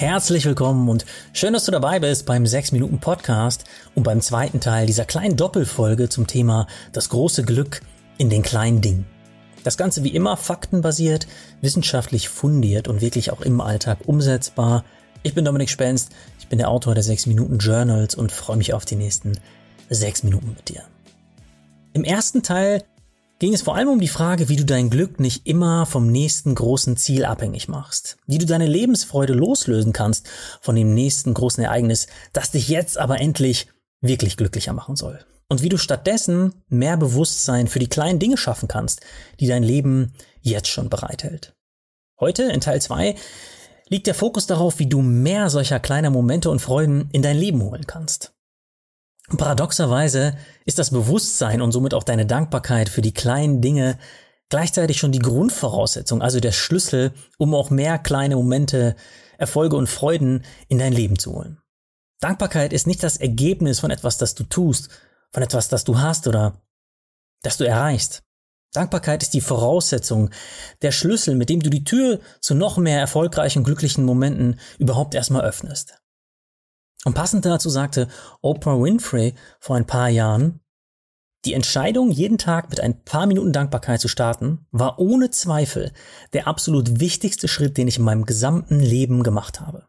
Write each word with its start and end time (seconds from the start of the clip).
Herzlich 0.00 0.46
willkommen 0.46 0.88
und 0.88 1.04
schön, 1.34 1.52
dass 1.52 1.66
du 1.66 1.72
dabei 1.72 2.00
bist 2.00 2.24
beim 2.24 2.46
6 2.46 2.72
Minuten 2.72 3.00
Podcast 3.00 3.66
und 3.94 4.02
beim 4.02 4.22
zweiten 4.22 4.58
Teil 4.58 4.86
dieser 4.86 5.04
kleinen 5.04 5.36
Doppelfolge 5.36 6.08
zum 6.08 6.26
Thema 6.26 6.66
das 6.92 7.10
große 7.10 7.42
Glück 7.42 7.82
in 8.16 8.30
den 8.30 8.40
kleinen 8.40 8.80
Dingen. 8.80 9.04
Das 9.62 9.76
Ganze 9.76 10.02
wie 10.02 10.14
immer 10.14 10.38
faktenbasiert, 10.38 11.26
wissenschaftlich 11.60 12.30
fundiert 12.30 12.88
und 12.88 13.02
wirklich 13.02 13.30
auch 13.30 13.42
im 13.42 13.60
Alltag 13.60 13.98
umsetzbar. 14.06 14.86
Ich 15.22 15.34
bin 15.34 15.44
Dominik 15.44 15.68
Spenst, 15.68 16.12
ich 16.38 16.48
bin 16.48 16.56
der 16.56 16.70
Autor 16.70 16.94
der 16.94 17.04
6 17.04 17.26
Minuten 17.26 17.58
Journals 17.58 18.14
und 18.14 18.32
freue 18.32 18.56
mich 18.56 18.72
auf 18.72 18.86
die 18.86 18.96
nächsten 18.96 19.32
6 19.90 20.22
Minuten 20.22 20.54
mit 20.56 20.70
dir. 20.70 20.82
Im 21.92 22.04
ersten 22.04 22.42
Teil 22.42 22.84
ging 23.40 23.54
es 23.54 23.62
vor 23.62 23.74
allem 23.74 23.88
um 23.88 24.00
die 24.00 24.08
Frage, 24.08 24.48
wie 24.48 24.56
du 24.56 24.64
dein 24.64 24.90
Glück 24.90 25.18
nicht 25.18 25.46
immer 25.46 25.86
vom 25.86 26.06
nächsten 26.12 26.54
großen 26.54 26.96
Ziel 26.96 27.24
abhängig 27.24 27.68
machst, 27.68 28.18
wie 28.26 28.38
du 28.38 28.46
deine 28.46 28.66
Lebensfreude 28.66 29.32
loslösen 29.32 29.92
kannst 29.92 30.28
von 30.60 30.76
dem 30.76 30.94
nächsten 30.94 31.34
großen 31.34 31.64
Ereignis, 31.64 32.06
das 32.32 32.52
dich 32.52 32.68
jetzt 32.68 32.98
aber 32.98 33.18
endlich 33.18 33.66
wirklich 34.02 34.36
glücklicher 34.36 34.74
machen 34.74 34.94
soll. 34.94 35.24
Und 35.48 35.62
wie 35.62 35.70
du 35.70 35.78
stattdessen 35.78 36.62
mehr 36.68 36.96
Bewusstsein 36.96 37.66
für 37.66 37.80
die 37.80 37.88
kleinen 37.88 38.20
Dinge 38.20 38.36
schaffen 38.36 38.68
kannst, 38.68 39.00
die 39.40 39.48
dein 39.48 39.64
Leben 39.64 40.12
jetzt 40.42 40.68
schon 40.68 40.90
bereithält. 40.90 41.54
Heute 42.20 42.44
in 42.44 42.60
Teil 42.60 42.80
2 42.80 43.16
liegt 43.88 44.06
der 44.06 44.14
Fokus 44.14 44.46
darauf, 44.46 44.78
wie 44.78 44.86
du 44.86 45.00
mehr 45.00 45.48
solcher 45.48 45.80
kleiner 45.80 46.10
Momente 46.10 46.50
und 46.50 46.60
Freuden 46.60 47.08
in 47.12 47.22
dein 47.22 47.38
Leben 47.38 47.62
holen 47.62 47.86
kannst. 47.86 48.32
Paradoxerweise 49.36 50.36
ist 50.64 50.78
das 50.78 50.90
Bewusstsein 50.90 51.62
und 51.62 51.72
somit 51.72 51.94
auch 51.94 52.02
deine 52.02 52.26
Dankbarkeit 52.26 52.88
für 52.88 53.02
die 53.02 53.14
kleinen 53.14 53.60
Dinge 53.60 53.98
gleichzeitig 54.48 54.98
schon 54.98 55.12
die 55.12 55.20
Grundvoraussetzung, 55.20 56.20
also 56.20 56.40
der 56.40 56.52
Schlüssel, 56.52 57.12
um 57.38 57.54
auch 57.54 57.70
mehr 57.70 57.98
kleine 57.98 58.36
Momente, 58.36 58.96
Erfolge 59.38 59.76
und 59.76 59.88
Freuden 59.88 60.44
in 60.68 60.78
dein 60.78 60.92
Leben 60.92 61.18
zu 61.18 61.32
holen. 61.32 61.62
Dankbarkeit 62.20 62.72
ist 62.72 62.86
nicht 62.86 63.02
das 63.02 63.16
Ergebnis 63.16 63.80
von 63.80 63.90
etwas, 63.90 64.18
das 64.18 64.34
du 64.34 64.44
tust, 64.44 64.90
von 65.32 65.42
etwas, 65.42 65.68
das 65.68 65.84
du 65.84 65.98
hast 65.98 66.26
oder 66.26 66.60
das 67.42 67.56
du 67.56 67.64
erreichst. 67.64 68.22
Dankbarkeit 68.72 69.22
ist 69.22 69.34
die 69.34 69.40
Voraussetzung, 69.40 70.30
der 70.82 70.92
Schlüssel, 70.92 71.34
mit 71.34 71.48
dem 71.48 71.60
du 71.60 71.70
die 71.70 71.84
Tür 71.84 72.20
zu 72.40 72.54
noch 72.54 72.76
mehr 72.76 73.00
erfolgreichen, 73.00 73.64
glücklichen 73.64 74.04
Momenten 74.04 74.60
überhaupt 74.78 75.14
erstmal 75.14 75.44
öffnest. 75.44 75.99
Und 77.04 77.14
passend 77.14 77.44
dazu 77.46 77.70
sagte 77.70 78.08
Oprah 78.42 78.80
Winfrey 78.80 79.34
vor 79.58 79.76
ein 79.76 79.86
paar 79.86 80.08
Jahren, 80.08 80.60
die 81.46 81.54
Entscheidung, 81.54 82.10
jeden 82.10 82.36
Tag 82.36 82.68
mit 82.68 82.80
ein 82.80 83.02
paar 83.02 83.24
Minuten 83.26 83.52
Dankbarkeit 83.52 84.00
zu 84.00 84.08
starten, 84.08 84.66
war 84.72 84.98
ohne 84.98 85.30
Zweifel 85.30 85.92
der 86.34 86.46
absolut 86.46 87.00
wichtigste 87.00 87.48
Schritt, 87.48 87.78
den 87.78 87.88
ich 87.88 87.96
in 87.96 88.04
meinem 88.04 88.26
gesamten 88.26 88.78
Leben 88.78 89.22
gemacht 89.22 89.60
habe. 89.60 89.86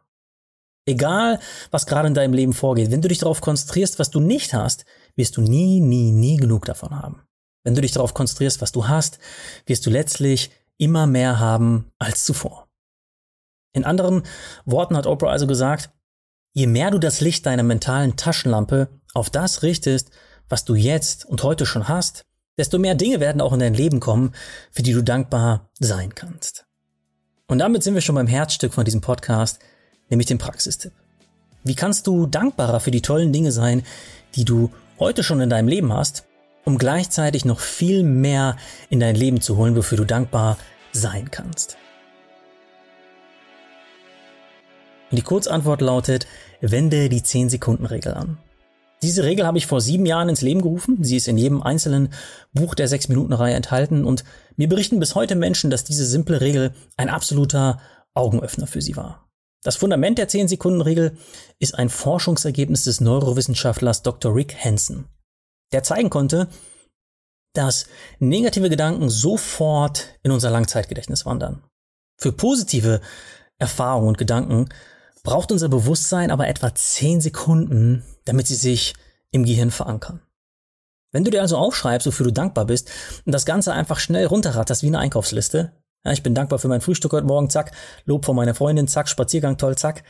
Egal, 0.86 1.38
was 1.70 1.86
gerade 1.86 2.08
in 2.08 2.14
deinem 2.14 2.32
Leben 2.32 2.54
vorgeht, 2.54 2.90
wenn 2.90 3.02
du 3.02 3.08
dich 3.08 3.18
darauf 3.18 3.42
konzentrierst, 3.42 3.98
was 3.98 4.10
du 4.10 4.18
nicht 4.18 4.54
hast, 4.54 4.86
wirst 5.14 5.36
du 5.36 5.42
nie, 5.42 5.80
nie, 5.80 6.10
nie 6.10 6.38
genug 6.38 6.64
davon 6.64 6.90
haben. 6.90 7.22
Wenn 7.64 7.74
du 7.74 7.82
dich 7.82 7.92
darauf 7.92 8.14
konzentrierst, 8.14 8.60
was 8.62 8.72
du 8.72 8.88
hast, 8.88 9.18
wirst 9.66 9.84
du 9.86 9.90
letztlich 9.90 10.50
immer 10.78 11.06
mehr 11.06 11.38
haben 11.38 11.92
als 11.98 12.24
zuvor. 12.24 12.68
In 13.74 13.84
anderen 13.84 14.22
Worten 14.64 14.96
hat 14.96 15.06
Oprah 15.06 15.30
also 15.30 15.46
gesagt, 15.46 15.90
Je 16.54 16.66
mehr 16.66 16.90
du 16.90 16.98
das 16.98 17.22
Licht 17.22 17.46
deiner 17.46 17.62
mentalen 17.62 18.16
Taschenlampe 18.16 18.88
auf 19.14 19.30
das 19.30 19.62
richtest, 19.62 20.10
was 20.50 20.66
du 20.66 20.74
jetzt 20.74 21.24
und 21.24 21.42
heute 21.42 21.64
schon 21.64 21.88
hast, 21.88 22.24
desto 22.58 22.78
mehr 22.78 22.94
Dinge 22.94 23.20
werden 23.20 23.40
auch 23.40 23.54
in 23.54 23.60
dein 23.60 23.72
Leben 23.72 24.00
kommen, 24.00 24.34
für 24.70 24.82
die 24.82 24.92
du 24.92 25.02
dankbar 25.02 25.70
sein 25.78 26.14
kannst. 26.14 26.66
Und 27.46 27.58
damit 27.58 27.82
sind 27.82 27.94
wir 27.94 28.02
schon 28.02 28.16
beim 28.16 28.26
Herzstück 28.26 28.74
von 28.74 28.84
diesem 28.84 29.00
Podcast, 29.00 29.60
nämlich 30.10 30.26
dem 30.26 30.36
Praxistipp. 30.36 30.92
Wie 31.64 31.74
kannst 31.74 32.06
du 32.06 32.26
dankbarer 32.26 32.80
für 32.80 32.90
die 32.90 33.02
tollen 33.02 33.32
Dinge 33.32 33.52
sein, 33.52 33.82
die 34.34 34.44
du 34.44 34.70
heute 34.98 35.22
schon 35.22 35.40
in 35.40 35.48
deinem 35.48 35.68
Leben 35.68 35.90
hast, 35.92 36.24
um 36.66 36.76
gleichzeitig 36.76 37.46
noch 37.46 37.60
viel 37.60 38.02
mehr 38.02 38.58
in 38.90 39.00
dein 39.00 39.16
Leben 39.16 39.40
zu 39.40 39.56
holen, 39.56 39.74
wofür 39.74 39.96
du 39.96 40.04
dankbar 40.04 40.58
sein 40.92 41.30
kannst? 41.30 41.78
Die 45.16 45.22
Kurzantwort 45.22 45.80
lautet, 45.80 46.26
wende 46.60 47.08
die 47.08 47.20
10-Sekunden-Regel 47.20 48.14
an. 48.14 48.38
Diese 49.02 49.24
Regel 49.24 49.46
habe 49.46 49.58
ich 49.58 49.66
vor 49.66 49.80
sieben 49.80 50.06
Jahren 50.06 50.28
ins 50.28 50.42
Leben 50.42 50.62
gerufen. 50.62 51.02
Sie 51.02 51.16
ist 51.16 51.26
in 51.26 51.36
jedem 51.36 51.60
einzelnen 51.62 52.12
Buch 52.52 52.76
der 52.76 52.88
6-Minuten-Reihe 52.88 53.54
enthalten 53.54 54.04
und 54.04 54.22
mir 54.56 54.68
berichten 54.68 55.00
bis 55.00 55.16
heute 55.16 55.34
Menschen, 55.34 55.70
dass 55.70 55.82
diese 55.82 56.06
simple 56.06 56.40
Regel 56.40 56.72
ein 56.96 57.08
absoluter 57.08 57.80
Augenöffner 58.14 58.68
für 58.68 58.80
sie 58.80 58.96
war. 58.96 59.28
Das 59.64 59.76
Fundament 59.76 60.18
der 60.18 60.28
10-Sekunden-Regel 60.28 61.16
ist 61.58 61.76
ein 61.76 61.88
Forschungsergebnis 61.88 62.84
des 62.84 63.00
Neurowissenschaftlers 63.00 64.02
Dr. 64.02 64.34
Rick 64.34 64.56
Hansen, 64.64 65.06
der 65.72 65.82
zeigen 65.82 66.10
konnte, 66.10 66.48
dass 67.54 67.86
negative 68.18 68.70
Gedanken 68.70 69.08
sofort 69.10 70.18
in 70.22 70.30
unser 70.30 70.50
Langzeitgedächtnis 70.50 71.26
wandern. 71.26 71.62
Für 72.18 72.32
positive 72.32 73.00
Erfahrungen 73.58 74.08
und 74.08 74.18
Gedanken 74.18 74.68
braucht 75.22 75.52
unser 75.52 75.68
Bewusstsein 75.68 76.30
aber 76.30 76.48
etwa 76.48 76.74
10 76.74 77.20
Sekunden, 77.20 78.04
damit 78.24 78.46
sie 78.46 78.54
sich 78.54 78.94
im 79.30 79.44
Gehirn 79.44 79.70
verankern. 79.70 80.20
Wenn 81.12 81.24
du 81.24 81.30
dir 81.30 81.42
also 81.42 81.58
aufschreibst, 81.58 82.06
wofür 82.06 82.24
du 82.24 82.32
dankbar 82.32 82.64
bist 82.64 82.90
und 83.24 83.32
das 83.32 83.44
Ganze 83.44 83.72
einfach 83.72 83.98
schnell 83.98 84.26
runterratterst 84.26 84.82
wie 84.82 84.88
eine 84.88 84.98
Einkaufsliste, 84.98 85.72
ja, 86.04 86.12
ich 86.12 86.22
bin 86.22 86.34
dankbar 86.34 86.58
für 86.58 86.68
mein 86.68 86.80
Frühstück 86.80 87.12
heute 87.12 87.26
Morgen, 87.26 87.50
zack, 87.50 87.72
Lob 88.06 88.24
von 88.24 88.34
meiner 88.34 88.54
Freundin, 88.54 88.88
zack, 88.88 89.08
Spaziergang 89.08 89.58
toll, 89.58 89.76
zack, 89.76 90.02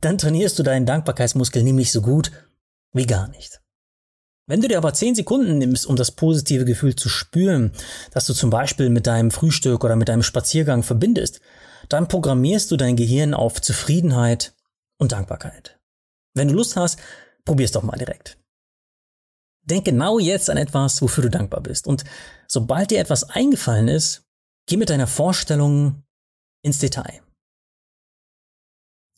dann 0.00 0.18
trainierst 0.18 0.58
du 0.58 0.62
deinen 0.62 0.86
Dankbarkeitsmuskel 0.86 1.62
nämlich 1.62 1.90
so 1.90 2.02
gut 2.02 2.30
wie 2.92 3.06
gar 3.06 3.28
nicht. 3.28 3.60
Wenn 4.46 4.60
du 4.60 4.68
dir 4.68 4.78
aber 4.78 4.94
10 4.94 5.14
Sekunden 5.14 5.58
nimmst, 5.58 5.86
um 5.86 5.96
das 5.96 6.12
positive 6.12 6.64
Gefühl 6.64 6.94
zu 6.94 7.08
spüren, 7.08 7.72
das 8.12 8.26
du 8.26 8.32
zum 8.32 8.48
Beispiel 8.48 8.88
mit 8.88 9.06
deinem 9.06 9.30
Frühstück 9.30 9.84
oder 9.84 9.96
mit 9.96 10.08
deinem 10.08 10.22
Spaziergang 10.22 10.82
verbindest, 10.82 11.40
dann 11.92 12.08
programmierst 12.08 12.70
du 12.70 12.76
dein 12.76 12.96
Gehirn 12.96 13.34
auf 13.34 13.60
Zufriedenheit 13.60 14.54
und 14.98 15.12
Dankbarkeit. 15.12 15.78
Wenn 16.34 16.48
du 16.48 16.54
Lust 16.54 16.76
hast, 16.76 16.98
probier's 17.44 17.72
doch 17.72 17.82
mal 17.82 17.96
direkt. 17.96 18.38
Denk 19.62 19.84
genau 19.84 20.18
jetzt 20.18 20.48
an 20.48 20.56
etwas, 20.56 21.02
wofür 21.02 21.24
du 21.24 21.30
dankbar 21.30 21.60
bist. 21.60 21.86
Und 21.86 22.04
sobald 22.46 22.90
dir 22.90 23.00
etwas 23.00 23.24
eingefallen 23.24 23.88
ist, 23.88 24.24
geh 24.66 24.76
mit 24.76 24.90
deiner 24.90 25.06
Vorstellung 25.06 26.04
ins 26.62 26.78
Detail. 26.78 27.22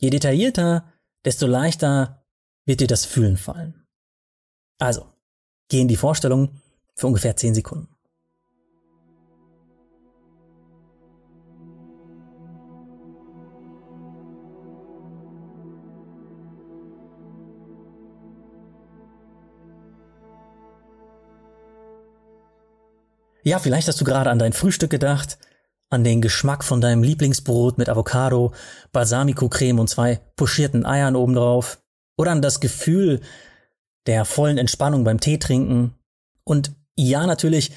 Je 0.01 0.11
detaillierter, 0.11 0.93
desto 1.25 1.47
leichter 1.47 2.25
wird 2.67 2.81
dir 2.81 2.87
das 2.87 3.05
Fühlen 3.05 3.37
fallen. 3.37 3.87
Also, 4.79 5.13
geh 5.69 5.81
in 5.81 5.89
die 5.89 5.97
Vorstellung 5.97 6.61
für 6.97 7.07
ungefähr 7.07 7.37
10 7.37 7.55
Sekunden. 7.55 7.95
Ja, 23.43 23.59
vielleicht 23.59 23.89
hast 23.89 24.01
du 24.01 24.05
gerade 24.05 24.31
an 24.31 24.39
dein 24.39 24.53
Frühstück 24.53 24.91
gedacht, 24.91 25.39
an 25.89 26.05
den 26.05 26.21
Geschmack 26.21 26.62
von 26.62 26.81
deinem 26.81 27.03
Lieblingsbrot 27.03 27.78
mit 27.78 27.89
Avocado, 27.89 28.53
Balsamico-Creme 28.93 29.81
und 29.81 29.89
zwei 29.89 30.21
pochierten 30.37 30.87
Eiern 30.87 31.17
obendrauf. 31.17 31.83
Oder 32.17 32.33
an 32.33 32.43
das 32.43 32.61
Gefühl 32.61 33.21
der 34.06 34.25
vollen 34.25 34.59
Entspannung 34.59 35.05
beim 35.05 35.21
Tee 35.21 35.39
trinken. 35.39 35.95
Und 36.45 36.73
ja, 36.97 37.27
natürlich, 37.27 37.73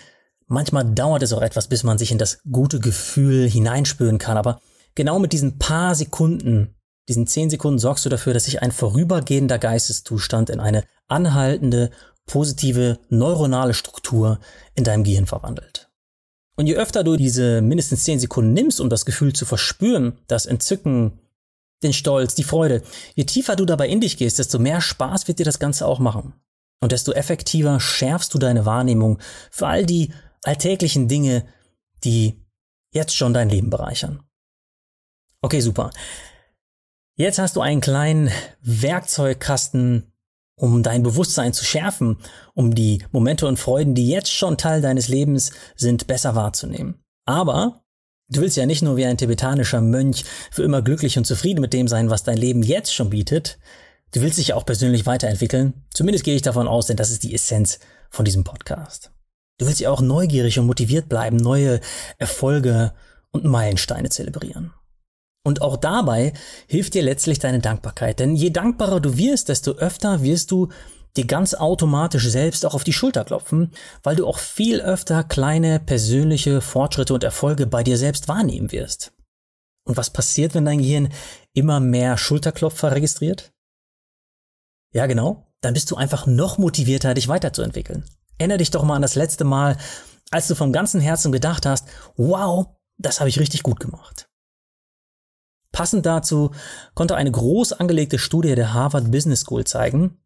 manchmal 0.47 0.85
dauert 0.85 1.23
es 1.23 1.33
auch 1.33 1.41
etwas, 1.41 1.67
bis 1.67 1.83
man 1.83 1.97
sich 1.97 2.11
in 2.11 2.17
das 2.17 2.41
gute 2.49 2.79
Gefühl 2.79 3.49
hineinspüren 3.49 4.19
kann. 4.19 4.37
Aber 4.37 4.59
genau 4.95 5.19
mit 5.19 5.33
diesen 5.33 5.57
paar 5.57 5.95
Sekunden, 5.95 6.75
diesen 7.09 7.27
zehn 7.27 7.49
Sekunden 7.49 7.79
sorgst 7.79 8.05
du 8.05 8.09
dafür, 8.09 8.33
dass 8.33 8.45
sich 8.45 8.61
ein 8.61 8.71
vorübergehender 8.71 9.59
Geisteszustand 9.59 10.49
in 10.49 10.59
eine 10.59 10.83
anhaltende 11.07 11.89
positive 12.25 12.99
neuronale 13.09 13.73
Struktur 13.73 14.39
in 14.75 14.83
deinem 14.83 15.03
Gehirn 15.03 15.25
verwandelt. 15.25 15.89
Und 16.55 16.67
je 16.67 16.75
öfter 16.75 17.03
du 17.03 17.15
diese 17.15 17.61
mindestens 17.61 18.03
10 18.03 18.19
Sekunden 18.19 18.53
nimmst, 18.53 18.79
um 18.79 18.89
das 18.89 19.05
Gefühl 19.05 19.33
zu 19.33 19.45
verspüren, 19.45 20.19
das 20.27 20.45
Entzücken, 20.45 21.19
den 21.81 21.93
Stolz, 21.93 22.35
die 22.35 22.43
Freude, 22.43 22.83
je 23.15 23.25
tiefer 23.25 23.55
du 23.55 23.65
dabei 23.65 23.89
in 23.89 24.01
dich 24.01 24.17
gehst, 24.17 24.39
desto 24.39 24.59
mehr 24.59 24.79
Spaß 24.79 25.27
wird 25.27 25.39
dir 25.39 25.45
das 25.45 25.59
Ganze 25.59 25.85
auch 25.85 25.99
machen. 25.99 26.33
Und 26.79 26.91
desto 26.91 27.11
effektiver 27.11 27.79
schärfst 27.79 28.33
du 28.33 28.39
deine 28.39 28.65
Wahrnehmung 28.65 29.19
für 29.51 29.67
all 29.67 29.85
die 29.85 30.13
alltäglichen 30.43 31.07
Dinge, 31.07 31.45
die 32.03 32.45
jetzt 32.91 33.15
schon 33.15 33.33
dein 33.33 33.49
Leben 33.49 33.69
bereichern. 33.69 34.23
Okay, 35.41 35.59
super. 35.59 35.91
Jetzt 37.15 37.39
hast 37.39 37.55
du 37.55 37.61
einen 37.61 37.81
kleinen 37.81 38.31
Werkzeugkasten 38.61 40.12
um 40.55 40.83
dein 40.83 41.03
Bewusstsein 41.03 41.53
zu 41.53 41.65
schärfen, 41.65 42.17
um 42.53 42.75
die 42.75 43.03
Momente 43.11 43.47
und 43.47 43.57
Freuden, 43.57 43.95
die 43.95 44.07
jetzt 44.07 44.31
schon 44.31 44.57
Teil 44.57 44.81
deines 44.81 45.07
Lebens 45.07 45.51
sind, 45.75 46.07
besser 46.07 46.35
wahrzunehmen. 46.35 47.03
Aber 47.25 47.83
Du 48.29 48.41
willst 48.41 48.57
ja 48.57 48.65
nicht 48.65 48.81
nur 48.81 48.97
wie 48.97 49.05
ein 49.05 49.17
tibetanischer 49.17 49.81
Mönch 49.81 50.23
für 50.49 50.63
immer 50.63 50.81
glücklich 50.81 51.17
und 51.17 51.25
zufrieden 51.25 51.61
mit 51.61 51.73
dem 51.73 51.87
sein, 51.87 52.09
was 52.09 52.23
dein 52.23 52.37
Leben 52.37 52.63
jetzt 52.63 52.93
schon 52.93 53.09
bietet. 53.09 53.59
Du 54.11 54.21
willst 54.21 54.37
dich 54.37 54.49
ja 54.49 54.55
auch 54.55 54.65
persönlich 54.65 55.05
weiterentwickeln. 55.05 55.85
Zumindest 55.93 56.23
gehe 56.23 56.35
ich 56.35 56.41
davon 56.41 56.67
aus, 56.67 56.87
denn 56.87 56.97
das 56.97 57.11
ist 57.11 57.23
die 57.23 57.33
Essenz 57.35 57.79
von 58.09 58.25
diesem 58.25 58.43
Podcast. 58.43 59.11
Du 59.59 59.67
willst 59.67 59.81
ja 59.81 59.91
auch 59.91 60.01
neugierig 60.01 60.57
und 60.57 60.65
motiviert 60.65 61.09
bleiben, 61.09 61.37
neue 61.37 61.79
Erfolge 62.17 62.93
und 63.31 63.43
Meilensteine 63.43 64.09
zelebrieren. 64.09 64.73
Und 65.45 65.61
auch 65.61 65.77
dabei 65.77 66.33
hilft 66.67 66.93
dir 66.93 67.03
letztlich 67.03 67.39
deine 67.39 67.59
Dankbarkeit. 67.59 68.19
Denn 68.19 68.35
je 68.35 68.49
dankbarer 68.49 69.01
du 69.01 69.17
wirst, 69.17 69.49
desto 69.49 69.73
öfter 69.73 70.23
wirst 70.23 70.51
du 70.51 70.69
dir 71.17 71.25
ganz 71.25 71.53
automatisch 71.53 72.27
selbst 72.29 72.65
auch 72.65 72.73
auf 72.73 72.83
die 72.83 72.93
Schulter 72.93 73.25
klopfen, 73.25 73.71
weil 74.01 74.15
du 74.15 74.25
auch 74.25 74.39
viel 74.39 74.81
öfter 74.81 75.23
kleine 75.23 75.79
persönliche 75.79 76.61
Fortschritte 76.61 77.13
und 77.13 77.23
Erfolge 77.23 77.67
bei 77.67 77.83
dir 77.83 77.97
selbst 77.97 78.27
wahrnehmen 78.27 78.71
wirst. 78.71 79.13
Und 79.85 79.97
was 79.97 80.11
passiert, 80.11 80.55
wenn 80.55 80.65
dein 80.65 80.79
Gehirn 80.79 81.09
immer 81.53 81.79
mehr 81.79 82.17
Schulterklopfer 82.17 82.93
registriert? 82.93 83.51
Ja, 84.93 85.07
genau. 85.07 85.51
Dann 85.61 85.73
bist 85.73 85.91
du 85.91 85.95
einfach 85.95 86.25
noch 86.25 86.57
motivierter, 86.57 87.13
dich 87.13 87.27
weiterzuentwickeln. 87.27 88.05
Erinnere 88.37 88.59
dich 88.59 88.71
doch 88.71 88.83
mal 88.83 88.95
an 88.95 89.01
das 89.01 89.15
letzte 89.15 89.43
Mal, 89.43 89.77
als 90.31 90.47
du 90.47 90.55
vom 90.55 90.73
ganzen 90.73 91.01
Herzen 91.01 91.31
gedacht 91.31 91.65
hast, 91.65 91.87
wow, 92.15 92.67
das 92.97 93.19
habe 93.19 93.29
ich 93.29 93.39
richtig 93.39 93.63
gut 93.63 93.79
gemacht. 93.79 94.29
Passend 95.73 96.05
dazu 96.05 96.51
konnte 96.93 97.15
eine 97.15 97.31
groß 97.31 97.73
angelegte 97.73 98.19
Studie 98.19 98.55
der 98.55 98.73
Harvard 98.73 99.11
Business 99.11 99.41
School 99.41 99.65
zeigen, 99.65 100.19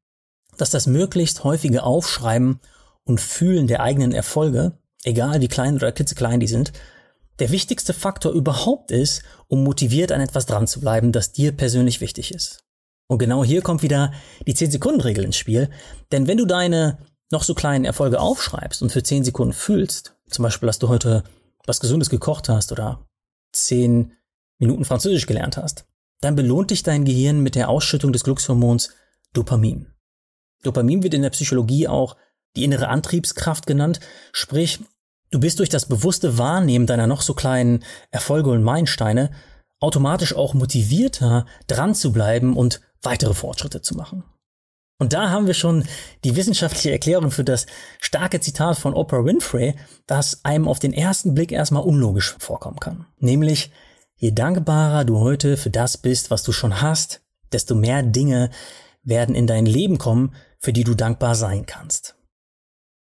dass 0.58 0.70
das 0.70 0.88
möglichst 0.88 1.44
häufige 1.46 1.84
Aufschreiben 1.84 2.60
und 3.06 3.22
Fühlen 3.22 3.66
der 3.66 3.82
eigenen 3.82 4.12
Erfolge, 4.12 4.74
egal 5.04 5.40
wie 5.40 5.48
klein 5.48 5.76
oder 5.76 5.94
klitzeklein 5.94 6.42
die 6.42 6.48
sind, 6.48 6.74
der 7.40 7.50
wichtigste 7.50 7.94
Faktor 7.94 8.34
überhaupt 8.34 8.92
ist, 8.92 9.24
um 9.48 9.64
motiviert 9.64 10.12
an 10.12 10.20
etwas 10.20 10.48
dran 10.48 10.68
zu 10.68 10.82
bleiben, 10.82 11.14
das 11.14 11.32
dir 11.32 11.54
persönlich 11.54 12.02
wichtig 12.02 12.34
ist. 12.34 12.66
Und 13.08 13.20
genau 13.20 13.44
hier 13.46 13.62
kommt 13.62 13.84
wieder 13.84 14.12
die 14.46 14.54
10-Sekunden-Regel 14.54 15.24
ins 15.24 15.38
Spiel, 15.38 15.70
denn 16.12 16.28
wenn 16.28 16.38
du 16.38 16.46
deine 16.46 16.98
noch 17.32 17.44
so 17.44 17.54
kleinen 17.54 17.86
Erfolge 17.86 18.20
aufschreibst 18.20 18.82
und 18.82 18.92
für 18.92 19.04
10 19.04 19.24
Sekunden 19.24 19.54
fühlst, 19.54 20.16
zum 20.30 20.44
Beispiel, 20.44 20.68
dass 20.68 20.80
du 20.80 20.90
heute 20.90 21.24
was 21.66 21.80
Gesundes 21.80 22.10
gekocht 22.10 22.50
hast 22.50 22.74
oder 22.74 23.08
10 23.54 24.12
Minuten 24.60 24.86
Französisch 24.86 25.26
gelernt 25.26 25.58
hast, 25.58 25.86
dann 26.22 26.36
belohnt 26.36 26.72
dich 26.72 26.84
dein 26.84 27.06
Gehirn 27.06 27.42
mit 27.42 27.56
der 27.56 27.70
Ausschüttung 27.70 28.12
des 28.12 28.24
Glückshormons 28.24 28.90
Dopamin. 29.34 29.88
Dopamin 30.64 31.04
wird 31.04 31.14
in 31.14 31.22
der 31.22 31.30
Psychologie 31.30 31.88
auch 31.88 32.16
die 32.56 32.64
innere 32.64 32.88
Antriebskraft 32.88 33.68
genannt, 33.68 34.00
sprich, 34.32 34.80
du 35.30 35.40
bist 35.40 35.60
durch 35.60 35.70
das 35.70 35.86
bewusste 35.86 36.38
Wahrnehmen 36.38 36.88
deiner 36.88 37.06
noch 37.06 37.22
so 37.22 37.34
kleinen 37.34 37.84
Erfolge 38.10 38.50
und 38.50 38.64
Meilensteine 38.64 39.32
automatisch 39.80 40.36
auch 40.36 40.54
motivierter, 40.54 41.46
dran 41.68 41.94
zu 41.94 42.12
bleiben 42.12 42.58
und 42.58 42.82
weitere 43.02 43.34
Fortschritte 43.34 43.82
zu 43.82 43.96
machen. 43.96 44.24
Und 45.00 45.14
da 45.14 45.30
haben 45.30 45.46
wir 45.46 45.54
schon 45.54 45.86
die 46.24 46.36
wissenschaftliche 46.36 46.92
Erklärung 46.92 47.30
für 47.30 47.44
das 47.44 47.68
starke 48.02 48.40
Zitat 48.40 48.80
von 48.80 48.96
Oprah 48.96 49.24
Winfrey, 49.24 49.76
das 50.08 50.44
einem 50.44 50.68
auf 50.68 50.80
den 50.80 50.94
ersten 50.94 51.36
Blick 51.36 51.52
erstmal 51.52 51.84
unlogisch 51.84 52.36
vorkommen 52.40 52.80
kann. 52.80 53.06
Nämlich, 53.20 53.72
je 54.18 54.32
dankbarer 54.32 55.06
du 55.06 55.20
heute 55.20 55.58
für 55.58 55.70
das 55.70 55.98
bist, 55.98 56.32
was 56.32 56.44
du 56.44 56.52
schon 56.52 56.82
hast, 56.82 57.22
desto 57.52 57.76
mehr 57.76 58.04
Dinge 58.04 58.50
werden 59.04 59.36
in 59.36 59.48
dein 59.48 59.66
Leben 59.66 59.98
kommen, 59.98 60.36
für 60.60 60.74
die 60.74 60.84
du 60.84 60.96
dankbar 60.96 61.36
sein 61.36 61.66
kannst. 61.66 62.16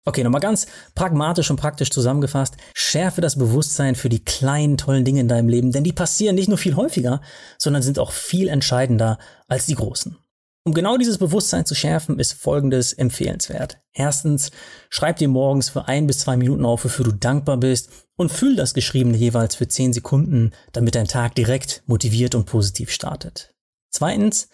Okay, 0.06 0.24
nochmal 0.24 0.42
ganz 0.42 0.68
pragmatisch 0.96 1.50
und 1.52 1.58
praktisch 1.58 1.92
zusammengefasst. 1.92 2.56
Schärfe 2.74 3.22
das 3.22 3.38
Bewusstsein 3.38 3.96
für 3.96 4.10
die 4.10 4.24
kleinen, 4.24 4.78
tollen 4.78 5.06
Dinge 5.06 5.20
in 5.20 5.28
deinem 5.28 5.50
Leben, 5.50 5.72
denn 5.72 5.84
die 5.84 5.94
passieren 5.94 6.36
nicht 6.36 6.48
nur 6.48 6.58
viel 6.58 6.76
häufiger, 6.76 7.22
sondern 7.58 7.84
sind 7.84 8.00
auch 8.00 8.12
viel 8.12 8.48
entscheidender 8.48 9.20
als 9.48 9.66
die 9.66 9.76
großen. 9.76 10.18
Um 10.66 10.74
genau 10.74 10.98
dieses 10.98 11.18
Bewusstsein 11.18 11.66
zu 11.66 11.74
schärfen, 11.74 12.20
ist 12.20 12.34
Folgendes 12.34 12.94
empfehlenswert. 12.94 13.80
Erstens, 13.94 14.52
schreib 14.90 15.18
dir 15.18 15.30
morgens 15.30 15.70
für 15.70 15.88
ein 15.88 16.06
bis 16.06 16.20
zwei 16.20 16.38
Minuten 16.38 16.66
auf, 16.66 16.84
wofür 16.84 17.06
du 17.06 17.12
dankbar 17.12 17.58
bist 17.58 17.90
und 18.18 18.32
fühl 18.32 18.56
das 18.56 18.74
Geschriebene 18.74 19.18
jeweils 19.18 19.56
für 19.56 19.68
zehn 19.68 19.94
Sekunden, 19.94 20.52
damit 20.74 20.96
dein 20.96 21.08
Tag 21.08 21.36
direkt 21.36 21.84
motiviert 21.88 22.36
und 22.36 22.46
positiv 22.46 22.92
startet. 22.92 23.54
Zweitens, 23.92 24.50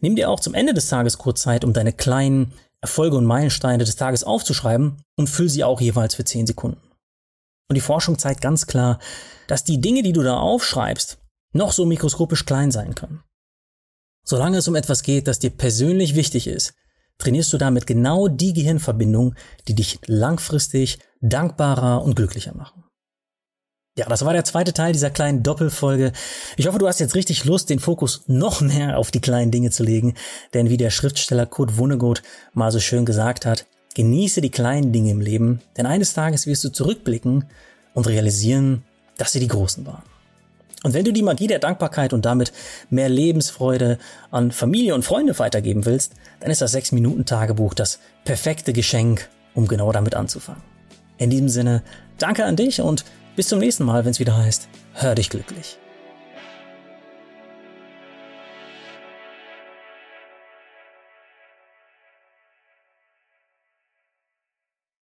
nimm 0.00 0.16
dir 0.16 0.30
auch 0.30 0.40
zum 0.40 0.54
Ende 0.54 0.74
des 0.74 0.88
Tages 0.88 1.18
kurz 1.18 1.42
Zeit, 1.42 1.64
um 1.64 1.72
deine 1.72 1.92
kleinen 1.92 2.52
Erfolge 2.80 3.16
und 3.16 3.26
Meilensteine 3.26 3.84
des 3.84 3.96
Tages 3.96 4.24
aufzuschreiben 4.24 5.02
und 5.16 5.28
füll 5.28 5.48
sie 5.48 5.64
auch 5.64 5.80
jeweils 5.80 6.14
für 6.14 6.24
10 6.24 6.46
Sekunden. 6.46 6.80
Und 7.68 7.74
die 7.74 7.82
Forschung 7.82 8.18
zeigt 8.18 8.40
ganz 8.40 8.66
klar, 8.66 8.98
dass 9.48 9.64
die 9.64 9.80
Dinge, 9.80 10.02
die 10.02 10.12
du 10.12 10.22
da 10.22 10.38
aufschreibst, 10.38 11.18
noch 11.52 11.72
so 11.72 11.84
mikroskopisch 11.84 12.46
klein 12.46 12.70
sein 12.70 12.94
können. 12.94 13.22
Solange 14.28 14.58
es 14.58 14.68
um 14.68 14.74
etwas 14.74 15.02
geht, 15.02 15.26
das 15.26 15.38
dir 15.38 15.48
persönlich 15.48 16.14
wichtig 16.14 16.48
ist, 16.48 16.74
trainierst 17.16 17.50
du 17.50 17.56
damit 17.56 17.86
genau 17.86 18.28
die 18.28 18.52
Gehirnverbindungen, 18.52 19.34
die 19.66 19.74
dich 19.74 20.00
langfristig 20.04 20.98
dankbarer 21.22 22.02
und 22.02 22.14
glücklicher 22.14 22.54
machen. 22.54 22.84
Ja, 23.96 24.04
das 24.06 24.26
war 24.26 24.34
der 24.34 24.44
zweite 24.44 24.74
Teil 24.74 24.92
dieser 24.92 25.08
kleinen 25.08 25.42
Doppelfolge. 25.42 26.12
Ich 26.58 26.66
hoffe, 26.66 26.78
du 26.78 26.86
hast 26.86 27.00
jetzt 27.00 27.14
richtig 27.14 27.46
Lust, 27.46 27.70
den 27.70 27.78
Fokus 27.78 28.24
noch 28.26 28.60
mehr 28.60 28.98
auf 28.98 29.10
die 29.10 29.22
kleinen 29.22 29.50
Dinge 29.50 29.70
zu 29.70 29.82
legen. 29.82 30.12
Denn 30.52 30.68
wie 30.68 30.76
der 30.76 30.90
Schriftsteller 30.90 31.46
Kurt 31.46 31.78
Vonnegut 31.78 32.22
mal 32.52 32.70
so 32.70 32.80
schön 32.80 33.06
gesagt 33.06 33.46
hat, 33.46 33.64
genieße 33.94 34.42
die 34.42 34.50
kleinen 34.50 34.92
Dinge 34.92 35.10
im 35.10 35.22
Leben, 35.22 35.62
denn 35.78 35.86
eines 35.86 36.12
Tages 36.12 36.46
wirst 36.46 36.64
du 36.64 36.68
zurückblicken 36.68 37.46
und 37.94 38.06
realisieren, 38.06 38.84
dass 39.16 39.32
sie 39.32 39.40
die 39.40 39.48
großen 39.48 39.86
waren. 39.86 40.04
Und 40.84 40.94
wenn 40.94 41.04
du 41.04 41.12
die 41.12 41.22
Magie 41.22 41.48
der 41.48 41.58
Dankbarkeit 41.58 42.12
und 42.12 42.24
damit 42.24 42.52
mehr 42.88 43.08
Lebensfreude 43.08 43.98
an 44.30 44.52
Familie 44.52 44.94
und 44.94 45.04
Freunde 45.04 45.36
weitergeben 45.38 45.84
willst, 45.86 46.12
dann 46.40 46.50
ist 46.50 46.60
das 46.60 46.74
6-Minuten-Tagebuch 46.74 47.74
das 47.74 47.98
perfekte 48.24 48.72
Geschenk, 48.72 49.28
um 49.54 49.66
genau 49.66 49.90
damit 49.90 50.14
anzufangen. 50.14 50.62
In 51.16 51.30
diesem 51.30 51.48
Sinne, 51.48 51.82
danke 52.18 52.44
an 52.44 52.54
dich 52.54 52.80
und 52.80 53.04
bis 53.34 53.48
zum 53.48 53.58
nächsten 53.58 53.84
Mal, 53.84 54.04
wenn 54.04 54.12
es 54.12 54.20
wieder 54.20 54.36
heißt, 54.36 54.68
hör 54.94 55.14
dich 55.16 55.30
glücklich. 55.30 55.78